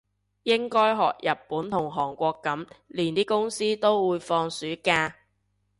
[0.41, 5.15] 應該學日本同韓國噉，連啲公司都會放暑假